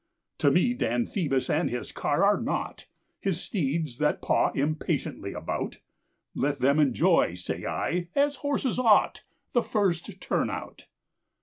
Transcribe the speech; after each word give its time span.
To 0.39 0.49
me 0.49 0.73
Dan 0.73 1.05
Phoebus 1.05 1.47
and 1.47 1.69
his 1.69 1.91
car 1.91 2.23
are 2.23 2.41
nought, 2.41 2.87
His 3.19 3.39
steeds 3.39 3.99
that 3.99 4.19
paw 4.19 4.49
impatiently 4.55 5.33
about, 5.33 5.77
Let 6.33 6.59
them 6.59 6.79
enjoy, 6.79 7.35
say 7.35 7.67
I, 7.67 8.07
as 8.15 8.37
horses 8.37 8.79
ought, 8.79 9.23
The 9.53 9.61
first 9.61 10.19
turn 10.19 10.49
out! 10.49 10.87